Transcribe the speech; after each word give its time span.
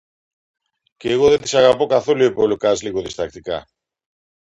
Κι 0.97 1.07
εγώ 1.07 1.29
δεν 1.29 1.41
τις 1.41 1.53
αγαπώ 1.53 1.85
καθόλου, 1.85 2.23
είπε 2.23 2.41
ο 2.41 2.47
Λουκάς 2.47 2.81
λίγο 2.81 3.01
δισταχτικά 3.01 3.67